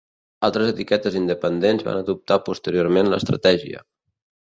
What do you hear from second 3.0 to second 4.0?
l'estratègia.